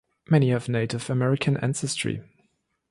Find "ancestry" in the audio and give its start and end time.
1.57-2.23